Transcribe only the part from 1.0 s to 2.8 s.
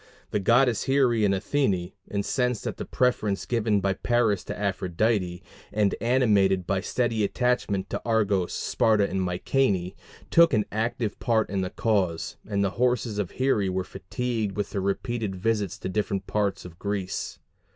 and Athene, incensed at